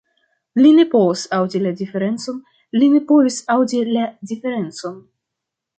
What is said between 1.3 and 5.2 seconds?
aŭdi la diferencon li ne povis aŭdi la diferencon!